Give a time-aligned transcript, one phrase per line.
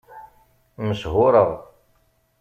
[0.85, 1.49] Mechuṛeɣ.